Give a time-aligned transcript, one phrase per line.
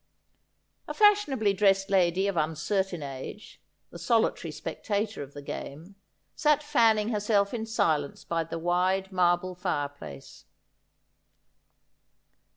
[0.87, 3.61] A fashionably dressed lady of uncertain age,
[3.91, 5.93] the solitary spectator of the game,
[6.35, 10.45] sat fanning herself in silence by the wide marble fire place.